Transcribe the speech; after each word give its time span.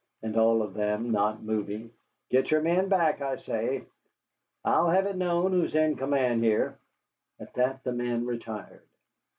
And 0.23 0.35
all 0.35 0.63
of 0.63 0.73
them 0.73 1.11
not 1.11 1.43
moving: 1.43 1.91
"Get 2.31 2.49
your 2.49 2.59
men 2.63 2.89
back, 2.89 3.21
I 3.21 3.35
say. 3.35 3.83
I'll 4.65 4.89
have 4.89 5.05
it 5.05 5.15
known 5.15 5.51
who's 5.51 5.75
in 5.75 5.95
command 5.95 6.43
here." 6.43 6.79
At 7.39 7.53
that 7.53 7.83
the 7.83 7.91
men 7.91 8.25
retired. 8.25 8.81